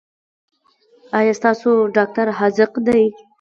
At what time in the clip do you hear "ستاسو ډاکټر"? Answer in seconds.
1.39-2.27